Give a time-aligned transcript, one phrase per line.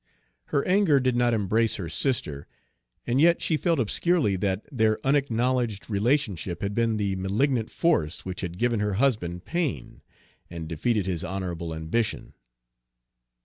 [0.45, 2.47] Her anger did not embrace her sister,
[3.05, 8.41] and yet she felt obscurely that their unacknowledged relationship had been the malignant force which
[8.41, 10.01] had given her husband pain,
[10.49, 12.33] and defeated his honorable ambition.